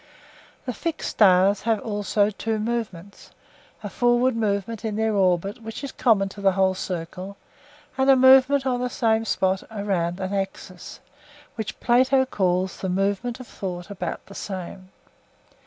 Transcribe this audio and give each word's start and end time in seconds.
The 0.65 0.73
fixed 0.73 1.11
stars 1.11 1.61
have 1.61 1.79
also 1.81 2.31
two 2.31 2.57
movements—a 2.57 3.87
forward 3.91 4.35
movement 4.35 4.83
in 4.83 4.95
their 4.95 5.13
orbit 5.15 5.61
which 5.61 5.83
is 5.83 5.91
common 5.91 6.27
to 6.29 6.41
the 6.41 6.53
whole 6.53 6.73
circle; 6.73 7.37
and 7.99 8.09
a 8.09 8.15
movement 8.15 8.65
on 8.65 8.81
the 8.81 8.89
same 8.89 9.25
spot 9.25 9.61
around 9.69 10.19
an 10.19 10.33
axis, 10.33 11.01
which 11.53 11.79
Plato 11.79 12.25
calls 12.25 12.77
the 12.77 12.89
movement 12.89 13.39
of 13.39 13.45
thought 13.45 13.91
about 13.91 14.25
the 14.25 14.33
same. 14.33 14.89